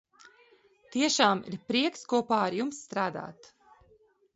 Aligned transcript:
Tiešām 0.95 1.45
ir 1.53 1.59
prieks 1.69 2.05
kopā 2.15 2.43
ar 2.49 2.61
jums 2.63 2.85
strādāt! 2.87 3.57